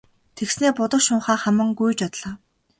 [0.37, 2.33] Тэгснээ будаг шунхаа хаман гүйж одлоо.